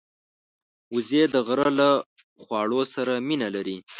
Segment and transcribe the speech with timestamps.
[0.93, 1.89] وزې د غره له
[2.41, 3.77] خواړو سره مینه لري